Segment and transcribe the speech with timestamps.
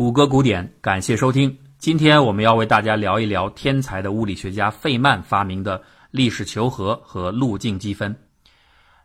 [0.00, 1.54] 谷歌古典，感谢收听。
[1.78, 8.16] 今天我们要为大家聊一聊天才的物理学家费曼发明的历史求和和路径积分。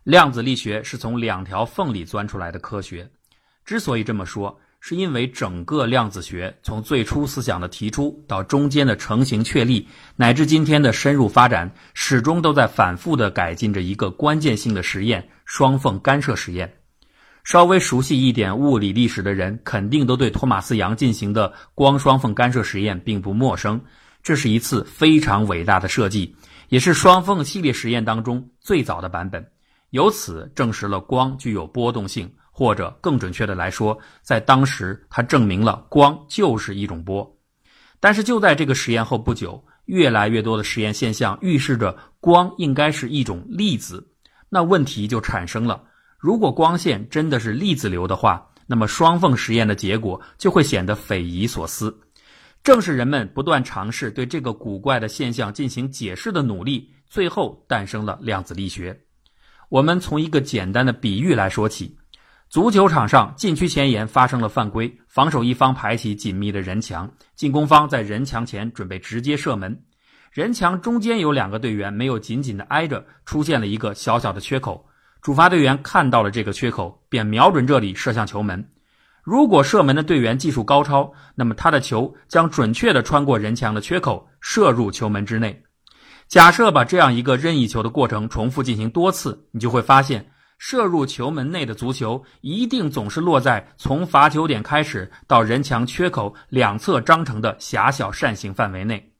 [0.04, 3.06] 量子力学是从两条缝里钻出来的科学。
[3.62, 9.86] 之所以这么说，是因为整个量子学从最初思想的提出到中间的成型确立，
[10.16, 16.72] 乃至今天的深入发展，始终都在反复的改进着一个关键性的实验——双缝干涉实验。
[17.46, 23.80] 稍微熟悉一点物理历史的人，肯定都对托马斯杨进行的光双缝干涉实验并不陌生。
[24.20, 26.34] 这是一次非常伟大的设计，
[26.70, 29.48] 也是双缝系列实验当中最早的版本。
[29.90, 37.38] 由此证实了光具有波动性，或者更准确的来说，在当时它证明了光就是一种波。
[38.00, 44.04] 但是就在这个实验后不久，越来越多的实验现象预示着光应该是一种粒子。
[44.48, 45.80] 那问题就产生了。
[46.26, 51.96] 如果光线真的是粒子流的话，那么双缝实验的结果就会显得匪夷所思。
[52.64, 59.02] 正是人们不断尝试对这个古怪的现象进行解释的努力，最后诞生了量子力学。
[59.68, 61.96] 我们从一个简单的比喻来说起：
[62.50, 69.80] 足球场上禁区前沿发生了犯规，防守一方排起紧密的人墙，进攻方在人墙前准备直接射门。
[70.32, 74.84] 人墙中间有两个队员没有紧紧的挨着，出现了一个小小的缺口。
[75.26, 78.64] 主罚队员看到了这个缺口，便瞄准这里射向球门。
[79.24, 85.60] 如果射门的队员技术高超，那么他的球将准确地穿过人墙的缺口，射入球门之内。
[86.28, 90.24] 假设把这样一个任意球的过程重复进行多次，你就会发现，
[90.58, 99.12] 射入球门内的足球一定总是落在从罚球点开始到人墙缺口两侧章程的狭小扇形范围内。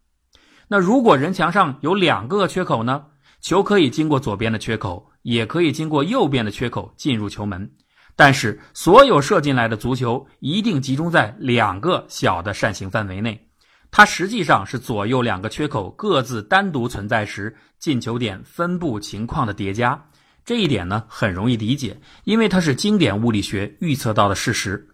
[0.68, 3.06] 那如果人墙上有两个缺口呢？
[3.40, 5.10] 球可以经过左边的缺口。
[5.26, 7.68] 也可以经过右边的缺口进入球门，
[8.14, 13.48] 但是所有射进来的足球一定集中在两个小的扇形范围内。
[13.90, 20.00] 它实际上是左右两个缺口各自单独存在时进球点分布情况的叠加。
[20.44, 24.88] 这一点呢很容易理解，因为它是经典物理学预测到的事实。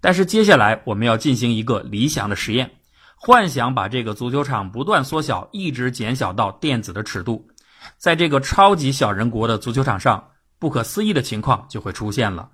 [0.00, 2.70] 但是接下来我们要进行一个理想的实验，
[3.16, 7.46] 幻想把这个足球场不断缩小，一直减小到电子的尺度。
[7.98, 10.22] 在这个超级小人国的足球场上，
[10.58, 12.48] 不可思议的情况就会出现了：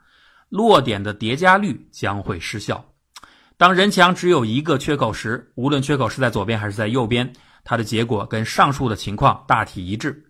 [0.49, 2.85] 落点的叠加率将会失效。
[3.57, 7.33] 当人墙只有一个缺口时，无论缺口是在左边还是在右边，
[7.65, 10.25] 它的结果跟上述的情况大体一致。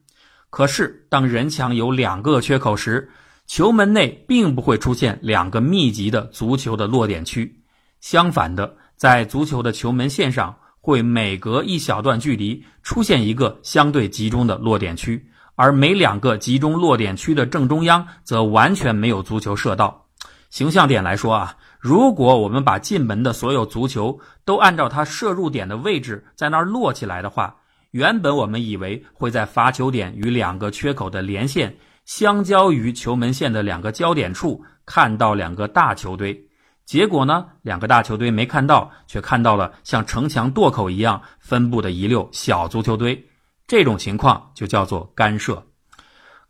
[0.51, 3.11] 可是，当人墙有两个缺口时，
[3.47, 7.63] 球门内并不会出现两个密集的足球的落点区。
[8.01, 10.55] 相反的，在足球的球门线上。
[10.83, 20.09] 会每隔一小段距离出现一个相对集中的落点区，而每两个集中落点区的正中央则完全没有足球射道。
[20.51, 27.57] 形象点来说啊，如果我们把进门的所有足球都按照它射入点的位置在那儿落起来的话，
[27.93, 36.49] 原本我们以为会在罚球点与两个缺口的连线相交于球门线的两个交点处看到两个大球堆。
[36.85, 37.47] 结果呢？
[37.63, 43.29] 两个大球堆没看到，却看到了像城墙垛口一样分布的一溜小足球堆。
[43.67, 45.65] 这种情况就叫做干涉。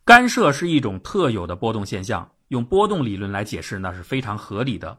[0.04, 4.98] 干涉是一种特有的波动现象，用波动理论来解释那是非常合理的。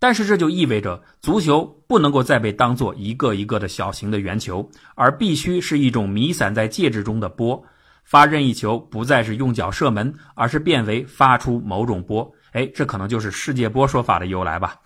[0.00, 7.62] 但是这就意味着足球不能够再被当做一个一个的小型的圆球，而必须是一种弥散在介质中的波。
[8.02, 12.32] 发任意球不再是用脚射门，而是变为发出某种波。
[12.52, 14.76] 哎，这可能就是世界波说法的由来吧。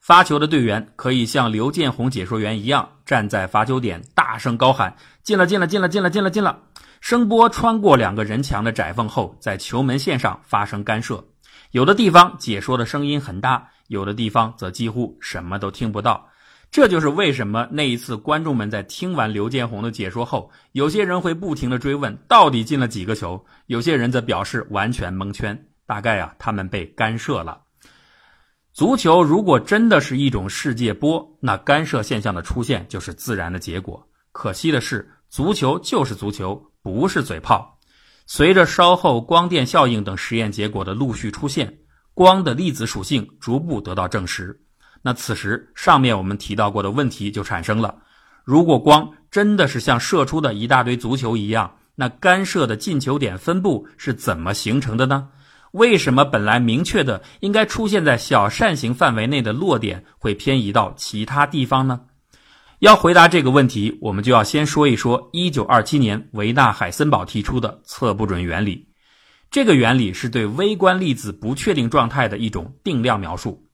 [0.00, 4.94] 发球的队员可以像刘建宏解说员一样，站在罚球点大声高喊
[5.24, 6.58] ：“进了，进了，进了，进了，进了，进了！”
[7.00, 11.24] 声波穿过两个人墙的窄缝后，在球门线上发生干涉。
[11.70, 16.26] 有的地方解说的声音很大，有的地方则几乎什么都听不到。
[16.70, 25.58] 这就是为什么那一次观众们在听完刘建宏的解说后，有些人会不停的追问到底进了几个球，有些人则表示完全蒙圈。
[25.86, 27.60] 大概啊，他们被干涉了。
[28.72, 34.08] 足球如果真的是一种世界波，那干涉现象的出现就是自然的结果。
[34.32, 37.78] 可惜的是，足球就是足球，不是嘴炮。
[38.26, 41.78] 随着稍后光电效应等实验结果的陆续出现，
[42.14, 44.58] 光的粒子属性逐步得到证实。
[45.02, 47.96] 那此时，上面我们提到过的问题就产生了：
[48.42, 55.28] 如果光真的是像射出的一大堆足球一样，那干涉的进球点分布是怎么形成的呢？
[55.74, 62.02] 为什么本来明确的应该出现在小扇形范围内的落点会偏移到其他地方呢？
[62.78, 68.86] 要回答这个问题，我们就要先说一说1927年维纳海森堡提出的测不准原理。
[69.50, 73.66] 这个原理是对微观粒子不确定状态的一种定量描述。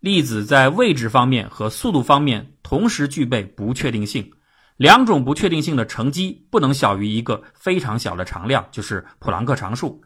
[0.00, 4.30] 粒子在位置方面和速度方面同时具备不确定性。
[4.78, 10.02] 两种不确定性的乘积不能小于一个非常小的常量，就是普朗克常数。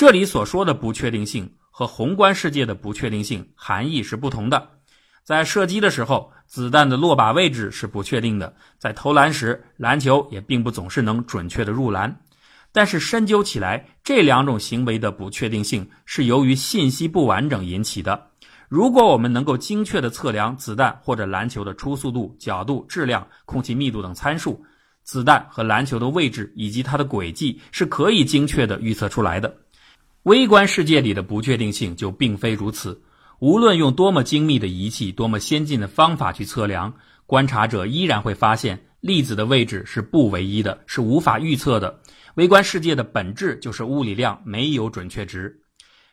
[0.00, 4.70] 这里所说的不确定性和宏观世界的不确定性含义是不同的。
[5.24, 12.18] 在射击的时候，子弹的落靶位置是不确定的；在投篮时，篮球也并不总是能准确的入篮。
[12.72, 18.28] 但是深究起来，这两种行为的不确定性是由于信息不完整引起的。
[18.70, 24.64] 如果我们能够精确地测量子弹或者篮球的初速度、角度、质量、空气密度等参数，
[25.02, 29.54] 子弹和篮球的位置以及它的轨迹是可以精确地预测出来的。
[30.24, 33.00] 微观世界里的不确定性就并非如此。
[33.38, 36.92] 无论用多么精密的仪器、多么先进的方法去测量，
[37.24, 41.98] 观察者依然会发现粒子的位置是不唯一的，是无法预测的。
[42.34, 45.58] 微观世界的本质就是物理量没有准确值。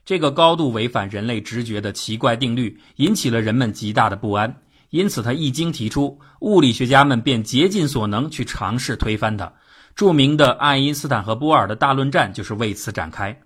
[0.05, 4.61] 这个高度违反人类直觉的奇怪定律，引起了人们极大的不安。
[4.89, 9.51] 因此，他一经提出，物理学家们便竭尽所能去尝试推翻它。
[9.95, 13.37] 著名的爱因斯坦和波尔的大论战就是为此展开。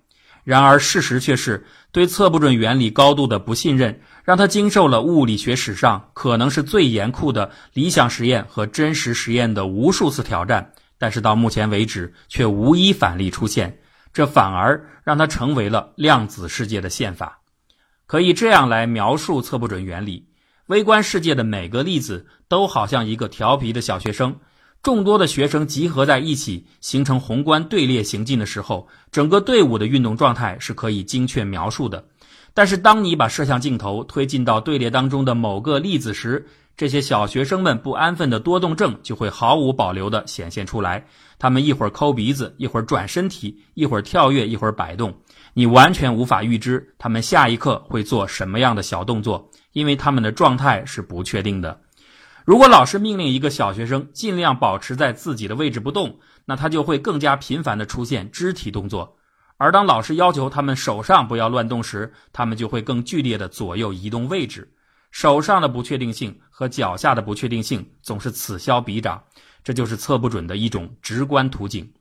[0.44, 10.72] 然而，事实却是，对测不准原理高度的不信任，让他经受了物理学史上可能是最严酷的理想实验和真实实验的无数次挑战。
[10.98, 13.78] 但是到目前为止，却无一反例出现。
[14.12, 17.40] 这反而让他成为了量子世界的宪法，
[18.06, 20.28] 可以这样来描述测不准原理：
[20.66, 24.36] 微观世界的每个粒子都好像一个调皮的小学生，
[24.82, 32.04] 众多的学生集合在一起形成宏观队列行进的时候，整个队伍的运动状态是可以精确描述的。
[32.52, 36.44] 但是，当你把摄像镜头推进到队列当中的某个粒子时，
[36.76, 41.06] 这些小学生们不安分的多动症就会毫无保留地显现出来。
[41.38, 45.14] 他们一会儿抠鼻子，一会儿转身体，一会儿跳跃，一会儿摆动。
[45.54, 51.78] 你完全无法预知他们下一刻会做什么样的小动作，因为他们的状态是不确定的。
[52.44, 59.16] 如果老师命令一个小学生尽量保持在自己的位置不动，那他就会更加频繁地出现肢体动作；
[59.58, 64.72] 而当老师要求他们手上不要乱动时，他们就会更剧烈地左右移动位置。
[65.12, 69.22] 手上的不确定性和脚下的不确定性总是此消彼长，
[69.62, 71.92] 这就是测不准的一种直观途径。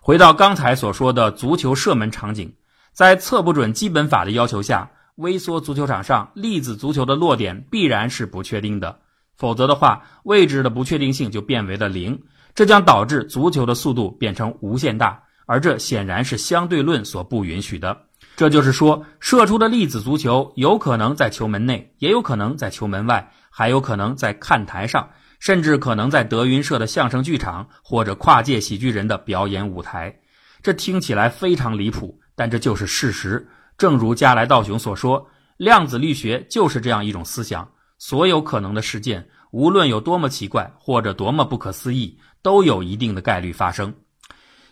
[0.00, 2.52] 回到刚才所说的足球射门场景，
[2.92, 9.00] 在测不准基本法的要求下，微缩足球场上粒子足球的落点必然是不确定的，
[9.40, 12.20] 否则的话，位置的不确定性就变为了零，
[12.54, 17.96] 这将导致足球的速度变成无限大，而这显然是相对论所不允许的。
[18.36, 25.08] 这就是说，射出的粒子足球有可能在球门内，也有可能在球门外，还有可能在看台上，
[25.38, 30.14] 甚至可能在德云社的相声剧场或者跨界喜剧人的表演舞台。
[30.62, 33.48] 这听起来非常离谱，但这就是事实。
[33.78, 35.26] 正如加来道雄所说，
[35.56, 37.66] 量子力学就是这样一种思想：
[38.00, 43.94] 所有可能的事件，无论有多么奇怪或者多么不可思议，都有一定的概率发生。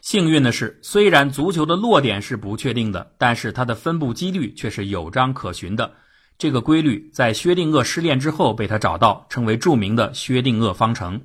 [0.00, 5.92] 幸运的是，虽然足球的落点是不确定的，但是它的分布几率却是有章可循的。
[6.38, 11.20] 这个规律在薛定谔失恋之后被他找到，成为著名的薛定谔方程。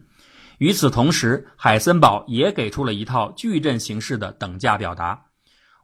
[0.58, 5.28] 与此同时，海森堡也给出了一套矩阵形式的等价表达。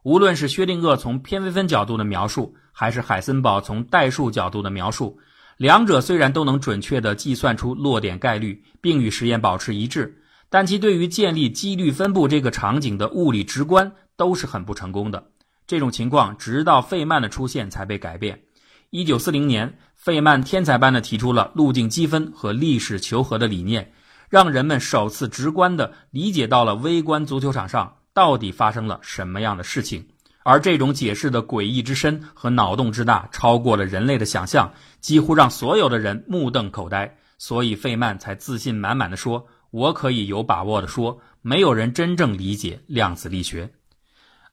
[0.02, 5.18] 无论是薛定谔从偏微分角度的描述，还是海森堡从代数角度的描述，
[5.60, 10.22] 两者虽然都能准确地计算出落点概率，并与实验保持一致。
[10.48, 15.22] 但其对于建立几率分布这个场景的物理直观都是很不成功的。
[15.66, 18.40] 这种情况直到费曼的出现才被改变。
[18.88, 23.92] 一九四零年，费曼天才般的提出了路径积分和历史求和的理念，
[24.30, 30.06] 让人们首次直观的理解到了微观足球场上到底发生了什么样的事情。
[30.42, 37.16] 而这种解释的诡异之深和脑洞之大，超过了人类的想象，几乎让所有的人目瞪口呆。
[37.38, 39.46] 所以费曼才自信满满的说。
[39.70, 43.70] 我可以有把握的说，没有人真正理解量子力学。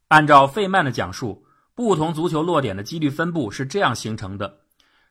[0.09, 4.59] 按照费曼的讲述，不同足球落点的几率分布是这样形成的：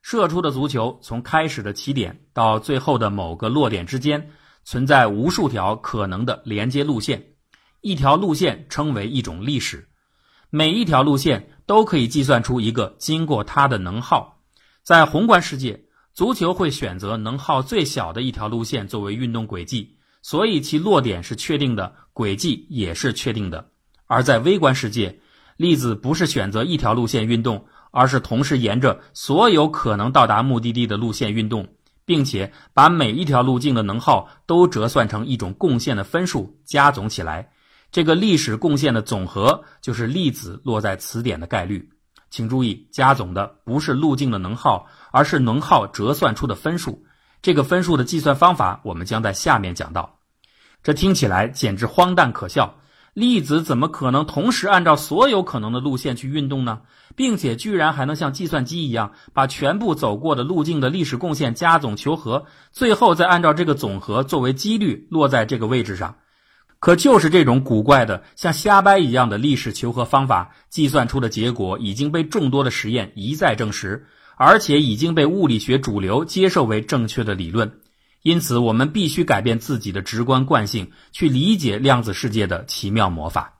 [0.03, 4.31] 射出的足球从开始的起点到最后的某个落点之间，
[4.63, 7.33] 存在无数条可能的连接路线。
[7.81, 9.89] 一条路线称为一种历史，
[10.51, 14.41] 每一条路线都可以计算出一个经过它的能耗。
[14.83, 15.85] 在宏观世界，
[16.15, 19.97] 足球会选择能耗最小的一条路线作为运动轨迹。
[20.23, 23.69] 所以其落点是确定的，轨迹也是确定的。
[24.07, 25.21] 而在微观世界，
[25.57, 31.69] 粒子不是选择一条路线运动，而是同时沿着所有可能到达目的地的路线运动，
[32.05, 37.51] 并且把每一条路径的能耗都折算成一种贡献的分数，加总起来，
[37.97, 41.89] 这个历史贡献的总和就是粒子落在此点的概率。
[42.29, 47.07] 请注意，加总的不是路径的能耗，而是能耗折算出的分数。
[47.41, 50.19] 这个分数的计算方法，我们将在下面讲到。
[50.83, 52.81] 这听起来简直荒诞可笑。
[53.15, 56.83] 粒子怎么可能同时按照所有可能的路线去运动呢？
[57.15, 66.17] 并且居然还能像计算机一样，把全部走过的路径的历史贡献加总求和，最后再按照这个总和作为几率落在这个位置上。
[66.87, 77.81] 可就是这种古怪的、像瞎掰一样的历史求和方法，计算出的结果已经被众多的实验一再证实，而且已经被物理学主流接受为正确的理论。
[78.23, 83.55] 因此，我们必须改变自己的直观惯性，去理解量子世界的奇妙魔法。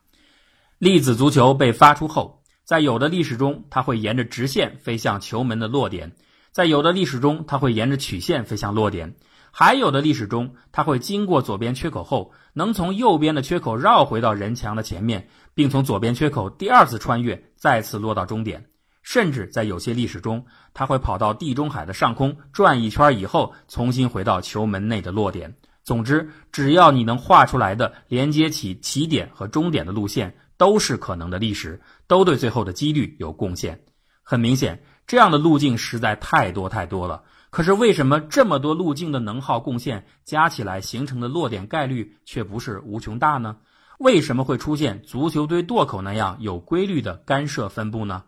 [0.79, 6.11] 粒子足球被发出后，在有的历史中，它会沿着直线飞向球门的落点；
[6.53, 9.15] 在有的历史中，它会沿着曲线飞向落点；
[9.59, 18.67] 还有的历史中，它会经过左边缺口后，能从右边的缺口绕回到人墙的前面，并从左边缺口第二次穿越，再次落到终点。
[19.03, 20.45] 甚至在有些历史中，
[20.75, 25.57] 它会跑到地中海的上空转一圈以后，重新回到球门内的落点。
[25.83, 33.81] 总之，只要你能画出来的连接起起点和终点的路线，都是可能的历史，都对最后的几率有贡献。
[34.23, 37.23] 很明显，这样的路径实在太多太多了。
[37.57, 43.57] 可是，为什么这么多路径的能耗贡献加起来形成的落点概率却不是无穷大呢？
[43.97, 48.25] 为什么会出现足球堆垛口那样有规律的干涉分布呢？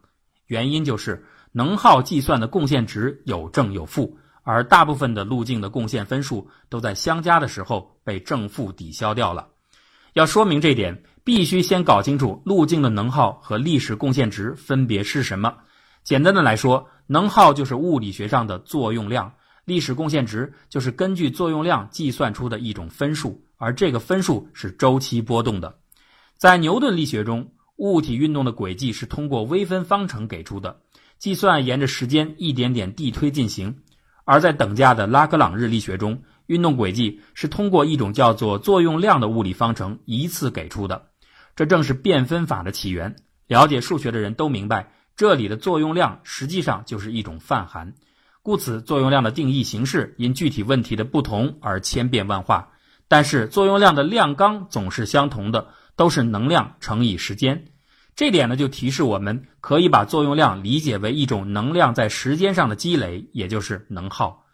[0.47, 9.49] 原因就是能耗计算的贡献值有正有负，而大部分的路径的贡献分数都在相加的时候被正负抵消掉了。
[10.15, 15.59] 要说明这点，必须先搞清楚路径的能耗和历史贡献值分别是什么。
[16.09, 19.35] 简单的来说，能耗就是物理学上的作用量，
[19.67, 25.77] 历史贡献值就是根据作用量计算出的一种分数，而这个分数是周期波动的。
[26.39, 27.51] 在牛顿力学中。
[27.77, 30.81] 物体运动的轨迹是通过微分方程给出的，
[31.19, 33.73] 计算沿着时间一点点递推进行；
[34.25, 41.11] 而在等价的拉格朗日力学中，运动轨迹是通过一种叫做作用量的物理方程一次给出的。
[41.55, 43.15] 这正是变分法的起源。
[43.47, 47.93] 了解数学的人都明白，这里的作用量实际上就是一种泛函。
[48.43, 52.71] 故此，作用量的定义形式因具体问题的不同而千变万化。
[53.09, 55.75] 但是，作用量的量纲总是相同的。
[55.99, 57.65] 都是能量乘以时间，
[58.15, 64.45] 这点呢就提示我们可以把作用量理解为一种能量在时间上的积累，也就是能耗。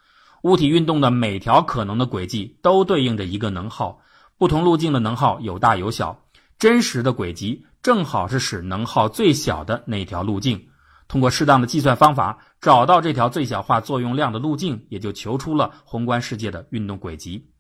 [0.43, 4.01] 物体运动的每条可能的轨迹都对应着一个能耗，
[4.39, 6.25] 不同路径的能耗有大有小。
[6.59, 10.69] 真实的轨迹正好是使能耗最小的那条路径。
[11.07, 17.51] 通过适当的计算方法找到这条最小化作用量的路径，也就求出了宏观世界的运动轨迹。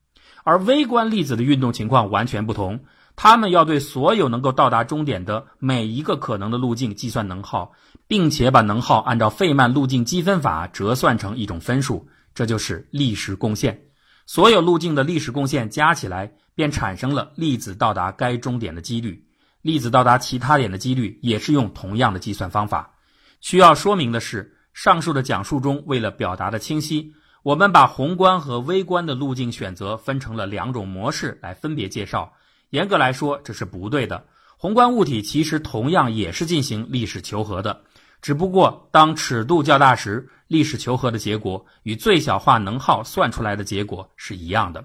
[0.42, 2.80] 而微观粒子的运动情况完全不同。
[3.16, 7.70] 他们要对所有能够到达终点的每一个可能的路径计算能耗，
[8.08, 13.84] 并且把能耗按照费曼路径积分法折算成一种分数，这就是历史贡献。
[14.26, 19.26] 所有路径的历史贡献加起来，便产生了粒子到达该终点的几率。
[19.62, 22.94] 粒子到达其他点的几率也是用同样的计算方法。
[23.40, 32.32] 需要说明的是，上述的讲述中，为了表达的清晰，我们把宏观和微观的路径选择分成了两种模式来分别介绍。
[32.70, 34.24] 严格来说，这是不对的。
[34.56, 37.82] 宏观物体其实同样也是进行历史求和的，
[38.20, 44.84] 只不过当尺度较大时，历史求和的结果与最小化能耗算出来的结果是一样的。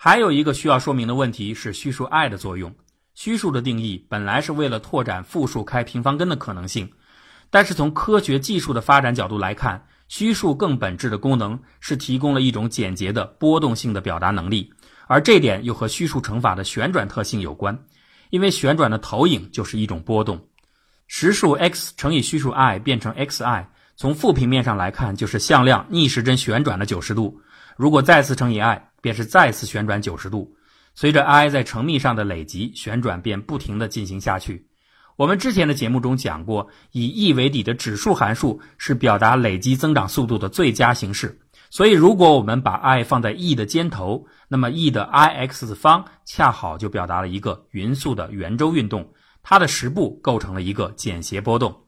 [0.00, 2.72] 还有一个需要说明的问题是虚数 i 的作用。
[3.14, 6.88] 虚数的定义本来是为了拓展复数开平方根的可能性，
[7.50, 14.72] 但是从科学技术的发展角度来看，虚数更本质的功能是提供了一种简洁的波动性的表达能力。
[15.08, 17.76] 而这点又和虚数乘法的旋转特性有关，
[18.30, 20.40] 因为旋转的投影就是一种波动。
[21.08, 27.40] 实数 x 乘以虚数 i 变成 xi，从负平面上来看就是向量逆时针旋转了九十度。
[27.76, 30.54] 如果再次乘以 i，便是再次旋转九十度。
[30.94, 34.66] 随着 i 在乘幂上的累积，旋转便不停地进行下去。
[35.16, 41.40] 我们之前的节目中讲过，以 e 为底的指数函数是表达累积增长速度的最佳形式。
[41.70, 49.12] 所以，如果我们把 i 放在 e 的尖头，那么 e 的 i x 方恰好就表达了一个匀速的圆周运动，
[49.42, 51.84] 它的实部构成了一个简谐波动。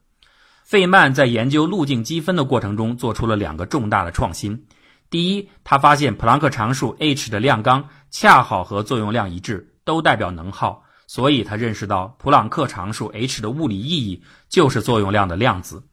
[0.63, 4.67] 费曼在研究路径积分的过程中做出了两个重大的创新：
[5.11, 15.83] 第一，他发现普朗克常数 h 的量纲恰好和作用量一致，都代表能耗，所以他认识到普朗克常数 h 的物理意义就是作用量的量子。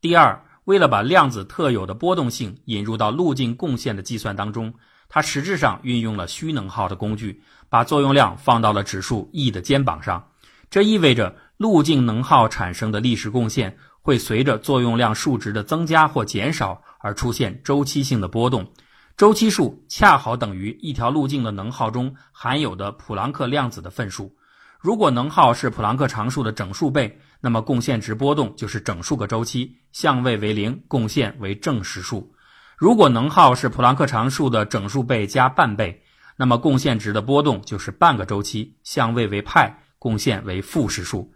[0.00, 4.72] 第二，为了把量子特有的波动性引入到路径贡献的计算当中，
[5.08, 10.28] 他实质上运用了虚能耗的工具，把作用量放到了指数 e 的肩膀上。
[10.70, 18.72] 这意味着路径能耗产生的历史贡献会随着作用量数值的增加或减少而出现周期性的波动。
[19.16, 24.34] 周期数恰好等于一条路径的能耗中含有的普朗克量子的份数。
[24.80, 32.34] 如果能耗是普朗克常数的整数倍，那么贡献值波动就是整数个周期，相位为零，贡献为正实数。
[32.78, 36.02] 如果能耗是普朗克常数的整数倍加半倍，
[36.36, 41.32] 那么贡献值的波动就是半个周期，相位为派，贡献为负实数。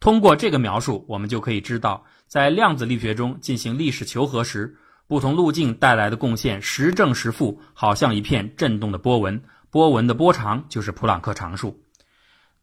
[0.00, 4.76] 通过这个描述，我们就可以知道，在量子力学中进行历史求和时，
[5.08, 11.80] 不同路径带来的贡献时正时负，好像一片振动的波纹，波纹的波长就是普朗克常数。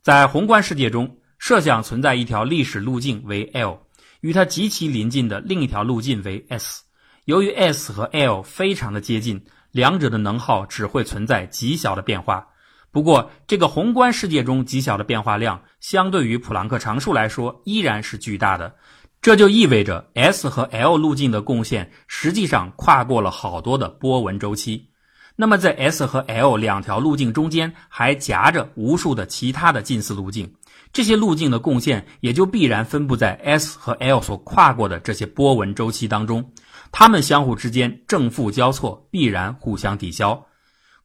[0.02, 3.80] 在宏观世界中，设想存在一条历史路径为 L，
[4.20, 6.84] 与它极其临近的另一条路径为 S。
[7.26, 12.50] 由于 S 和 L 非常的接近，两者的能耗只会存在极小的变化。
[12.92, 18.76] 不过，这个宏观世界中极小的变化量，相对于普朗克常数来说，依然是巨大的。
[19.24, 24.90] 这就意味着 S 和 L 路径的贡献实际上跨过了好多的波纹周期。
[25.38, 30.54] 那么，在 S 和 L 两条路径中间，还夹着无数的其他的近似路径，
[30.92, 36.52] 这些路径的贡献也就必然分布在 S 和 L 所跨过的这些波纹周期当中。
[36.92, 40.46] 它们相互之间正负交错，必然互相抵消，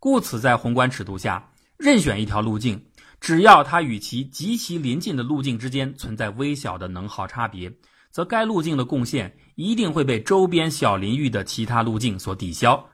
[0.00, 2.82] 故此在宏观尺度下，任选一条路径，
[3.20, 7.72] 只要它与其极其临近的路径之间存在微小的能耗差别，
[8.18, 12.84] 则该路径的贡献一定会被周边小邻域的其他路径所抵消。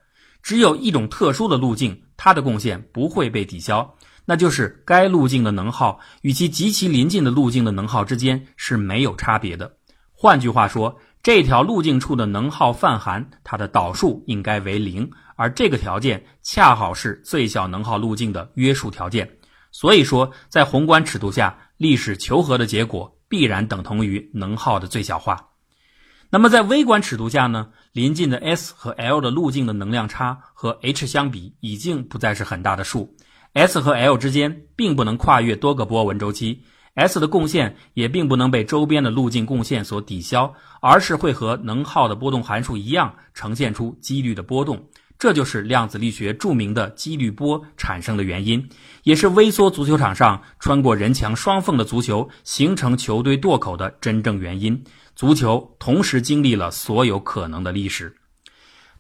[0.43, 9.75] 只有一种特殊的路径，它的贡献不会被抵消，那就是该路径的能耗与其极其临近的路径的能耗之间是没有差别的。
[10.13, 10.95] 换句话说。
[11.23, 19.39] 这条路径处的能耗泛函，它的导数应该为零，而这个条件恰好是最小能耗路径的约束条件。
[19.73, 25.49] 所以说，在宏观尺度下，历史求和的结果必然等同于能耗的最小化。
[26.31, 27.71] 那么在微观尺度下呢？
[27.93, 33.13] 临近的 S 和 L 的路径的能量差和 h 相比，已经不再是很大的数。
[33.55, 36.63] S 和 L 之间并不能跨越多个波纹周期。
[36.95, 44.87] S 的贡献也并不能被周边的路径贡献所抵消，而是会和能耗的波动函数一样，呈现出几率的波动。
[45.25, 48.69] 这就是量子力学著名的几率波产生的原因，
[49.05, 54.85] 也是微缩足球场上穿过人墙双缝的足球形成球队垛口的真正原因。
[55.17, 58.15] 足球同时经历了所有可能的历史，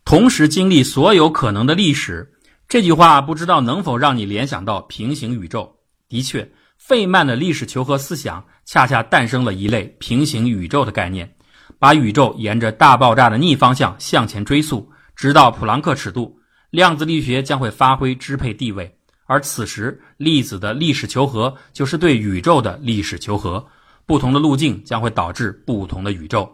[0.03, 2.33] 同时经历所有可能的历史。
[2.67, 5.77] 这句话不知道能否让你联想到平行宇宙？
[6.09, 6.51] 的确。
[6.79, 11.31] 费曼的历史求和思想恰恰诞生了一类平行宇宙的概念，
[11.79, 16.39] 把宇宙沿着大爆炸的逆方向向前追溯，直到普朗克尺度，
[16.71, 18.93] 量子力学将会发挥支配地位。
[19.27, 23.67] 而此时，粒子的历史求和就是对宇宙的历史求和，
[24.07, 26.51] 不同的路径将会导致不同的宇宙。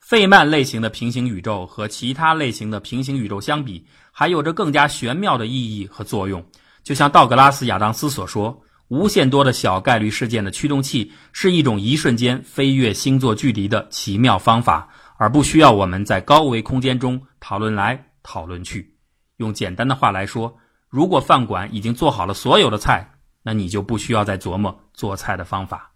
[0.00, 6.44] 费曼类型的平行宇宙和其他类型的平行宇宙相比，还有着更加玄妙的意义和作用。
[6.82, 8.60] 就像道格拉斯·亚当斯所说。
[8.88, 18.96] 无限多的小概率事件的驱动器是一种一瞬间飞越星座距离的奇妙方法，而不需要我们在高维空间中讨论来讨论去。
[19.38, 20.56] 用简单的话来说，
[20.88, 23.10] 如果饭馆已经做好了所有的菜，
[23.42, 25.93] 那你就不需要再琢磨做菜的方法。